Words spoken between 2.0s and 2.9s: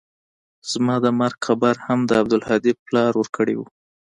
د عبدالهادي